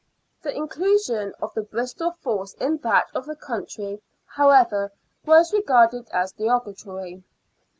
[0.41, 4.91] The inclusion of the Bristol force in that of the county, how ever,
[5.27, 7.21] was regarded as derogatory.